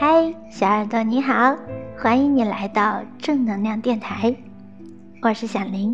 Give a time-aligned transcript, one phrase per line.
[0.00, 1.56] 嗨，小耳朵你好，
[1.98, 4.32] 欢迎你来到正能量电台，
[5.20, 5.92] 我是小林。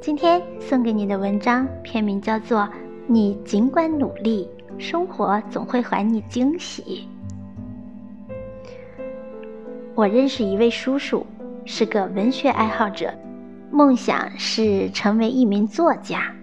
[0.00, 2.58] 今天送给你的文章片名叫做
[3.06, 4.48] 《你尽管努力，
[4.78, 7.06] 生活总会还你惊喜》。
[9.94, 11.24] 我认识一位叔叔，
[11.64, 13.14] 是个文学爱好者，
[13.70, 16.34] 梦想是成为一名作家。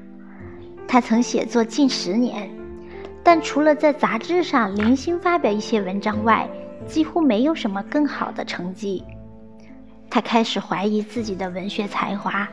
[0.88, 2.49] 他曾写作近十年，
[3.23, 6.49] 但除了在杂志上零星发表一些文章外，
[6.88, 9.04] 几乎没有什么更好的成绩。
[10.09, 12.48] 他开始怀疑自己的文学才华，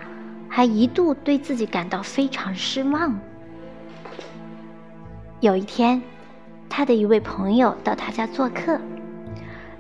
[0.49, 3.19] 还一度对自己感到非常失望。
[5.41, 6.03] 有一天，
[6.69, 8.79] 他的一位朋友到他家做客。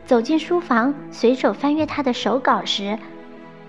[0.07, 2.99] 走进书房，随手翻阅他的手稿时，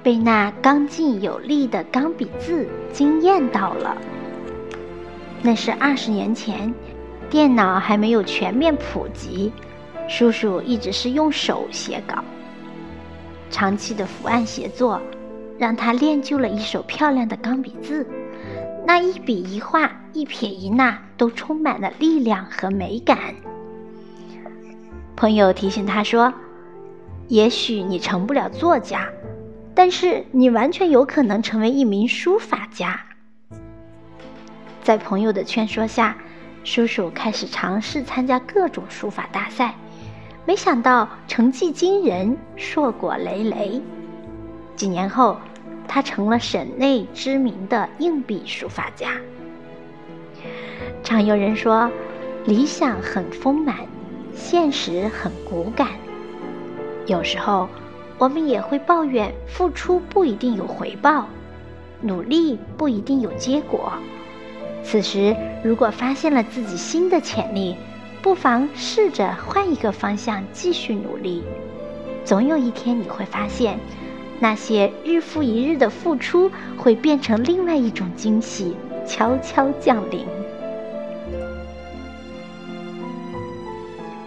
[0.04, 3.98] 被那刚劲有力的钢笔字惊艳到了。
[5.42, 6.74] 那是二十年前，
[7.30, 9.54] 电脑还没有全面普及，
[10.08, 12.24] 叔叔一直是用手写稿。
[13.50, 15.02] 长期的伏案写作，
[15.58, 18.06] 让他练就了一手漂亮的钢笔字，
[18.86, 23.36] 那一笔一画、一撇一捺，都充满了力量和美感。
[25.16, 26.34] 朋友提醒他说
[27.30, 29.08] ：“也许你成不了作家，
[29.74, 33.00] 但是你完全有可能成为一名书法家。”
[34.84, 36.18] 在朋友的劝说下，
[36.64, 39.74] 叔叔开始尝试参加各种书法大赛，
[40.46, 43.82] 没想到成绩惊人，硕果累累。
[44.76, 45.38] 几年后，
[45.88, 49.10] 他成了省内知名的硬笔书法家。
[51.04, 51.90] 常有人说
[52.46, 53.76] ：“理想很丰满。”
[54.36, 55.88] 现实很骨感，
[57.06, 57.70] 有时候
[58.18, 61.26] 我们也会抱怨付出不一定有回报，
[62.02, 63.94] 努力不一定有结果。
[64.84, 67.78] 此时，如果发现了自己新的潜力，
[68.26, 71.44] 不妨试着换一个方向继续努力。
[72.24, 73.80] 总有一天，你会发现，
[74.40, 78.76] 那些日复一日的付出会变成另外一种惊喜，
[79.06, 80.26] 悄悄降临。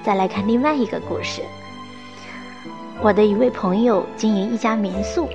[0.05, 1.43] 再来看另外一个故事。
[3.03, 5.29] 我的一位朋友经营一家民宿，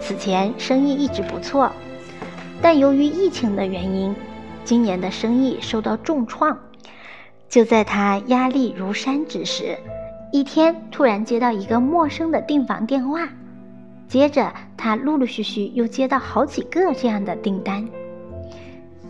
[0.00, 1.70] 此前生意一直不错，
[2.62, 4.16] 但由于疫情的原因，
[4.64, 6.58] 今年的生意受到重创。
[7.50, 9.76] 就在他压力如山之时，
[10.30, 13.28] 一天突然接到一个陌生的订房电话，
[14.06, 17.84] 接着他陆陆续续又接到好几个这样的订单。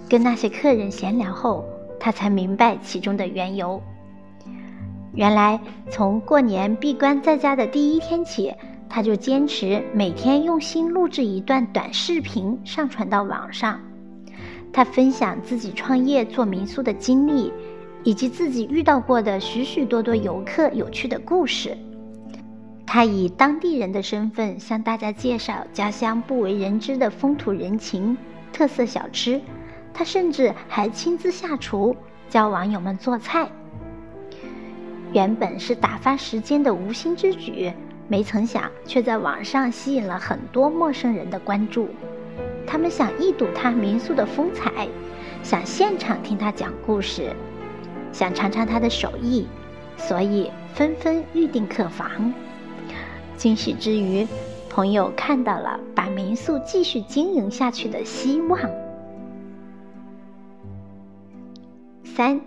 [0.08, 1.62] 跟那些客人闲聊后，
[2.00, 3.80] 他才明白其中的缘由。
[5.12, 8.50] 原来，从过年闭关在家的第一天起，
[8.88, 13.78] 他就坚持每天用心录制一段短视频，上传到网上。
[14.72, 17.52] 他分享自己创业做民宿的经历，
[18.02, 21.76] 以及自己遇到过的许许多多游客有趣的故事。
[22.86, 28.16] 他以当地人的身份向大家介绍家乡不为人知的风土人情、
[28.52, 29.40] 特色小吃。
[29.92, 31.94] 他甚至还亲自下厨，
[32.28, 33.48] 教网友们做菜。
[35.12, 37.72] 原本是打发时间的无心之举，
[38.06, 41.88] 没曾想却在网上吸引了很多陌生人的关注。
[42.66, 44.88] 他们想一睹他民宿的风采，
[45.42, 47.34] 想现场听他讲故事，
[48.12, 49.46] 想尝尝他的手艺，
[49.96, 52.32] 所以纷纷预订客房。
[53.36, 54.26] 惊喜之余，
[54.68, 58.60] 朋友看到了把民宿继续经营下去的希望。
[62.04, 62.40] 三。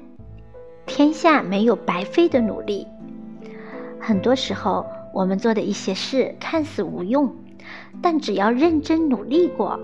[0.85, 2.85] 天下没有白费的努力。
[3.99, 7.33] 很多时候，我们做的一些事看似无用，
[8.01, 9.79] 但只要认真努力过，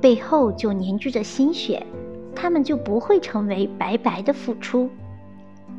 [0.00, 1.86] 背后就凝聚着心血，
[2.34, 4.90] 他们就不会成为白白的付出。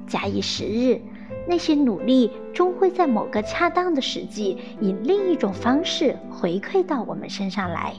[0.08, 1.00] 假以时日，
[1.48, 7.94] 那些努力终会在某个恰当的时机，以另一种方式回馈到我们身上来。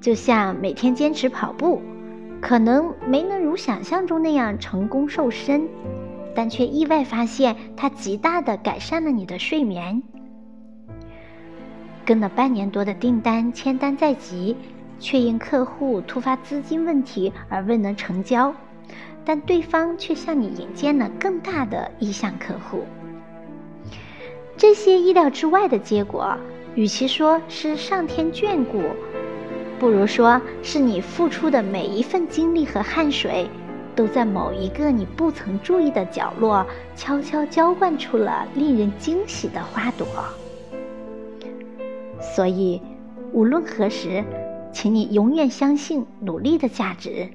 [0.00, 1.80] 就像每天坚持跑步。
[2.40, 5.68] 可能没能如想象中那样成功瘦身，
[6.36, 10.00] 但却意外发现它极大的改善了你的睡眠。
[12.04, 14.54] 跟了半年多的订单签单在即，
[15.00, 18.54] 却因客户突发资金问题而未能成交，
[19.24, 22.84] 但对方却向你引荐了更大的意向客户。
[24.56, 26.36] 这些意料之外的结果，
[26.74, 28.82] 与其说是上天眷顾。
[29.78, 33.48] 不如说是你付出的每一份精力和汗水，
[33.94, 40.06] 都在某一个你不曾注意的角落，悄悄浇灌出了令人惊喜的花朵。
[42.20, 42.82] 所以，
[43.32, 44.24] 无论何时，
[44.72, 47.28] 请你永远相信努力的价值，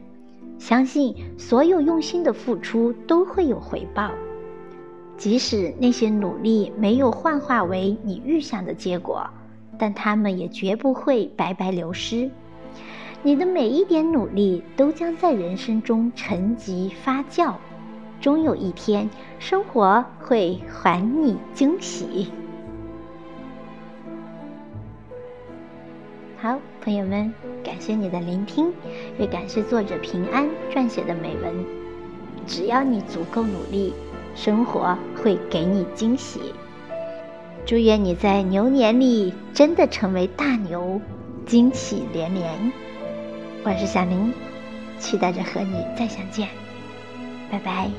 [0.66, 4.10] 相信所有用心的付出都会有回报。
[5.18, 9.30] 即使那些努力没有幻化为你预想的结果，
[9.78, 12.32] 但他们也绝不会白白流失。
[13.24, 17.56] 你的每一点努力都将在人生中沉积发酵，
[18.22, 22.32] 终有一天，生活会还你惊喜。
[26.44, 28.70] 好，朋友们，感谢你的聆听，
[29.18, 31.66] 也感谢作者平安撰写的美文。
[32.46, 33.94] 只要你足够努力，
[34.36, 36.42] 生活会给你惊喜。
[37.66, 41.00] 祝愿你在牛年里真的成为大牛，
[41.46, 42.74] 惊喜连连。
[43.64, 44.34] 我是小林，
[45.00, 46.50] 期待着和你再相见，
[47.50, 47.90] 拜拜。